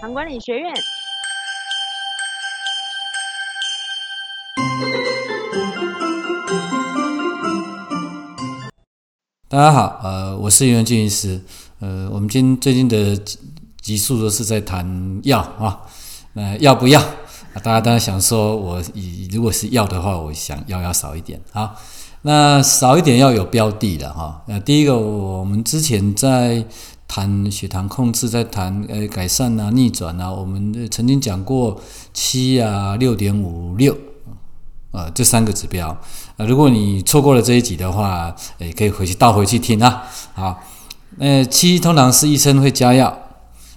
[0.00, 0.74] 糖管理学院。
[9.48, 11.40] 大家好，呃，我是袁俊医师，
[11.80, 13.16] 呃，我们今最近的
[13.80, 15.80] 集数都是在谈药啊，
[16.34, 17.00] 那要不要？
[17.54, 21.74] 大家当然想说，我以如果是要的话，我想药要少一点，好，
[22.20, 24.42] 那少一点要有标的的哈。
[24.46, 26.62] 那第一个，我们之前在
[27.08, 31.80] 谈血糖控制，在谈呃改善啊、逆转啊，我们曾经讲过
[32.12, 33.96] 七啊、六点五六。
[34.92, 35.94] 呃，这三个指标，
[36.38, 40.04] 呃，如果你错过了这一集的话，也可以回去倒回去听啊。
[40.32, 40.58] 好，
[41.18, 43.14] 那七通常是医生会加药，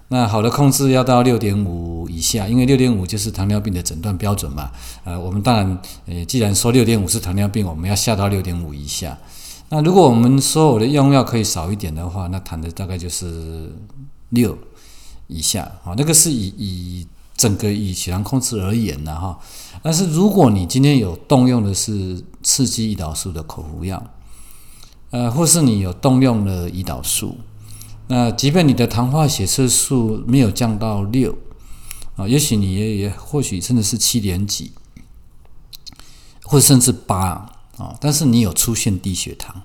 [0.07, 4.71] 那好的控制要到六点五以下，因为六点五就是糖尿病的诊断标准嘛。
[5.03, 9.17] 呃，我们当然，呃，既然说六点五是糖尿病，我们要下到六点五以下。
[9.69, 13.71] 那如果我们说我的用药可以少一点的话，那谈的大概就是
[14.29, 14.57] 六
[15.27, 15.63] 以下。
[15.83, 17.07] 啊，那个是以以。
[17.39, 19.39] 整个以血糖控制而言的，哈，
[19.81, 24.11] 但是如果你今天有动用的是刺激胰岛素的口服药，
[25.11, 27.37] 呃，或是你有动用了胰岛素，
[28.07, 31.33] 那即便你的糖化血色素没有降到六
[32.17, 34.73] 啊，也许你也也或许甚至是七点几，
[36.43, 37.49] 或甚至八
[37.79, 39.63] 啊，但是你有出现低血糖，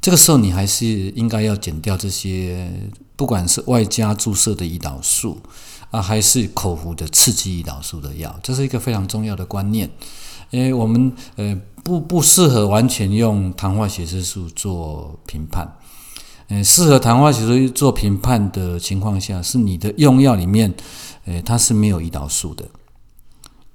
[0.00, 2.68] 这个时候你还是应该要减掉这些，
[3.14, 5.38] 不管是外加注射的胰岛素。
[5.92, 9.88] 啊，还是口服的刺激胰岛素的药，这是一个非常重要的观念。
[10.50, 15.76] 因为我们呃不不适合完全用糖化血色素做评判。
[16.48, 20.74] 嗯，适合糖化血色素做评判的情况下，是你的用药里面，
[21.24, 22.64] 呃，它是没有胰岛素的，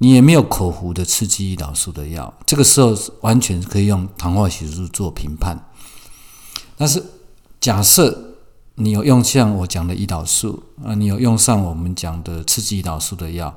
[0.02, 5.72] 你也没有口服的刺激胰岛素的药，这个时候完全可以用糖化血色素做评判。
[6.76, 7.02] 但是
[7.60, 8.28] 假设。
[8.76, 13.54] 你有用像我讲的胰岛素啊，你有用上我们讲的刺激胰岛素的药。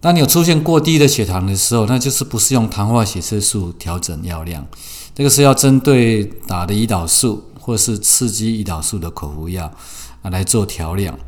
[0.00, 4.64] 当你有出现过低的血糖的时候，那就是不是用糖化血色素调整药量，
[5.12, 9.70] 这个是要针对打的胰岛素或是刺激胰岛素的口服药
[10.22, 11.18] 啊来做调量。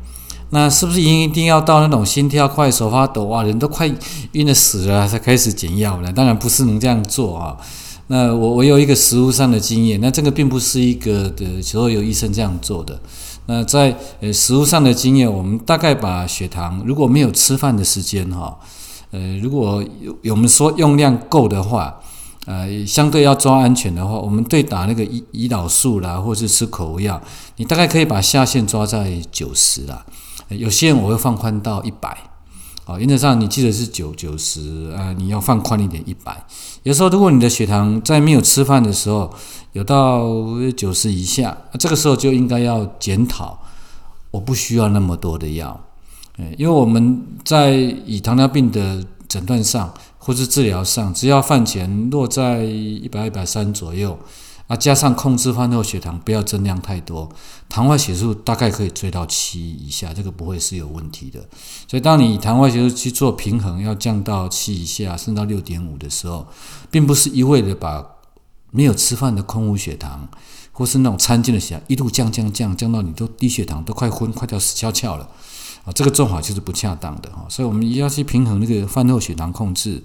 [0.49, 3.89] 那是不是一定要到那种心跳快、手发抖啊，人都快
[4.31, 6.11] 晕的死了才开始减药呢？
[6.13, 7.57] 当然不是能这样做啊。
[8.07, 12.97] 那我我有一个实物上的经验，那这个并不是一个的所有医生这样做的。
[13.47, 18.57] 那在呃食物上的经验，我们大概把血糖如果没有吃饭的时间哈，
[19.11, 19.83] 呃如果
[20.29, 21.99] 我们说用量够的话，
[22.45, 27.21] 呃相对要抓安全的话，我们对打那个胰胰岛素啦，或是吃口服药，
[27.57, 30.05] 你大概可以把下限抓在九十啦，
[30.49, 32.17] 有些人我会放宽到一百。
[32.85, 36.41] 啊，原则上你记得是九九十啊，你要放宽一点一百。
[36.83, 39.29] 有时候如果你的血糖在没有吃饭的时候
[39.73, 40.25] 有到
[40.77, 43.59] 九十以下，这个时候就应该要检讨，
[44.31, 45.77] 我不需要那么多的药。
[46.37, 54.17] 嗯，因为我们在以糖尿病的诊断上或是治疗上，只要饭前落在一百一百三左右。
[54.67, 57.29] 啊，加上控制饭后血糖不要增量太多，
[57.69, 61.39] 糖化血素大概可以追到七以下，这个不会是有问题的。
[61.87, 66.45] 所以，当你糖化血素去做平衡，要降到七以下，升到六点五的时候，
[66.91, 68.05] 并不是一味的把
[68.71, 70.27] 没有吃饭的空腹血糖，
[70.73, 75.29] 或是那种餐间的血糖一路降降降降到你都低血糖，都快昏快掉死翘翘了
[75.85, 77.45] 啊，这个做法就是不恰当的哈。
[77.47, 80.03] 所以我们要去平衡那个饭后血糖控制，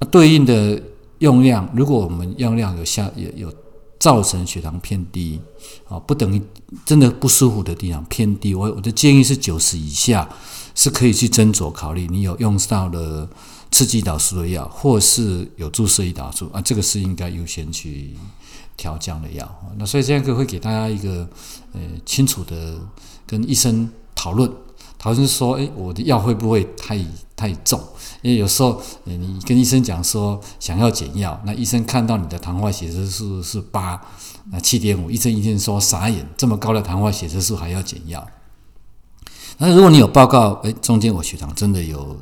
[0.00, 0.82] 啊，对应的。
[1.18, 3.54] 用量，如果我们用量有下有有
[3.98, 5.40] 造成血糖偏低，
[5.88, 6.40] 啊，不等于
[6.84, 10.28] 真的不舒服的地方偏低，我我的建议是九十以下
[10.74, 12.06] 是可以去斟酌考虑。
[12.08, 13.28] 你有用到了
[13.70, 18.14] 刺激胰岛素的药，或是有注射胰岛素啊，这个是应该优先去
[18.76, 19.48] 调降的药。
[19.76, 21.28] 那所以这样可会给大家一个
[21.72, 22.78] 呃清楚的
[23.26, 24.50] 跟医生讨论。
[24.98, 26.98] 讨论说，哎，我的药会不会太
[27.36, 27.80] 太重？
[28.20, 34.00] 因为有时候，你跟医生讲说想要减药，那医生看到你的糖化血色素是八，
[34.50, 38.26] 那七点五，医生一定说傻眼，这么高的糖化血色素还要减药？
[39.58, 42.16] 那如果你有报告，哎，中间我血糖真的有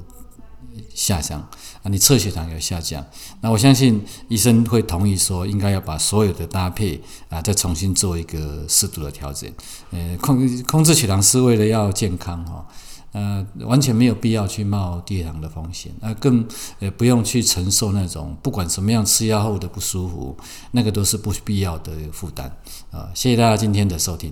[0.94, 1.48] 下降
[1.88, 3.04] 你测血糖有下降，
[3.40, 9.50] 那我相信医生会同意说，应该要把所有的搭配啊，再重新做一个适度的调整。
[9.90, 12.66] 呃，控控制血糖是为了要健康哈。
[13.12, 16.46] 呃，完全没有必要去冒低血糖的风险，那，更
[16.80, 20.36] 呃不用去承受那种不管什么样吃药后的不舒服，
[20.72, 22.46] 那个都是不必要的负担。
[22.90, 24.30] 啊，谢谢大家今天的收听。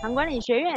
[0.00, 0.72] 糖管理学院